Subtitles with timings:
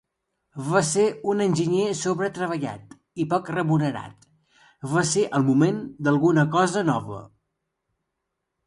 [0.69, 1.03] Va ser
[1.33, 4.27] una enginyer sobre-treballat i poc remunerat,
[4.97, 7.23] va ser el moment d'alguna cosa nova.